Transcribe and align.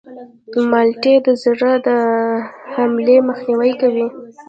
مالټې 0.69 1.13
د 1.25 1.27
زړه 1.43 1.73
د 1.87 1.89
حملې 2.73 3.17
مخنیوی 3.29 3.71
کوي. 3.81 4.07